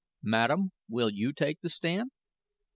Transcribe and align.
"Madam, 0.23 0.71
will 0.89 1.11
you 1.11 1.31
take 1.31 1.59
the 1.61 1.69
stand?" 1.69 2.09